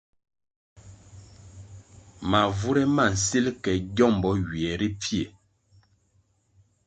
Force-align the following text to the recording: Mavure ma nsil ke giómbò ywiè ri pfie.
Mavure 2.29 2.83
ma 2.95 3.05
nsil 3.13 3.45
ke 3.63 3.71
giómbò 3.95 4.29
ywiè 4.45 4.71
ri 4.79 4.89
pfie. 4.99 5.23